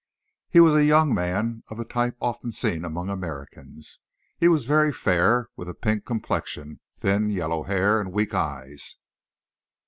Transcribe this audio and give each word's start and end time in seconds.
He 0.49 0.59
was 0.59 0.73
a 0.73 0.83
young 0.83 1.13
man 1.13 1.61
of 1.67 1.77
the 1.77 1.85
type 1.85 2.17
often 2.19 2.51
seen 2.51 2.83
among 2.83 3.09
Americans. 3.11 3.99
He 4.35 4.47
was 4.47 4.65
very 4.65 4.91
fair, 4.91 5.49
with 5.55 5.69
a 5.69 5.75
pink 5.75 6.07
complexion, 6.07 6.79
thin, 6.95 7.29
yellow 7.29 7.61
hair 7.61 8.01
and 8.01 8.11
weak 8.11 8.33
eyes. 8.33 8.95